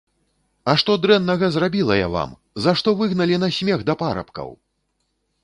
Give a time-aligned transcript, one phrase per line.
[0.71, 2.33] А што дрэннага зрабіла я вам,
[2.65, 4.49] за што выгналі на смех да парабкаў!